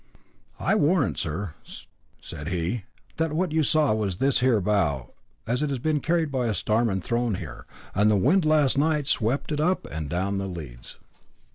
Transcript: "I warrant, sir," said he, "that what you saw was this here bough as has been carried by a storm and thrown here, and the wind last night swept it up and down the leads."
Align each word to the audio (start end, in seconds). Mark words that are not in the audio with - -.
"I 0.59 0.73
warrant, 0.73 1.19
sir," 1.19 1.53
said 2.19 2.47
he, 2.47 2.85
"that 3.17 3.33
what 3.33 3.51
you 3.51 3.61
saw 3.61 3.93
was 3.93 4.17
this 4.17 4.39
here 4.39 4.59
bough 4.59 5.11
as 5.45 5.61
has 5.61 5.77
been 5.77 5.99
carried 5.99 6.31
by 6.31 6.47
a 6.47 6.55
storm 6.55 6.89
and 6.89 7.03
thrown 7.03 7.35
here, 7.35 7.67
and 7.93 8.09
the 8.09 8.15
wind 8.17 8.43
last 8.43 8.79
night 8.79 9.05
swept 9.05 9.51
it 9.51 9.59
up 9.59 9.85
and 9.91 10.09
down 10.09 10.39
the 10.39 10.47
leads." 10.47 10.97